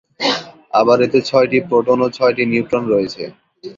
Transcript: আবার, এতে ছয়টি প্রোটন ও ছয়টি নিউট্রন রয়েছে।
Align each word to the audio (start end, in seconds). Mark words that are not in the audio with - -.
আবার, 0.73 0.97
এতে 1.01 1.19
ছয়টি 1.29 1.57
প্রোটন 1.67 1.99
ও 2.01 2.17
ছয়টি 2.17 2.43
নিউট্রন 2.51 2.83
রয়েছে। 2.87 3.23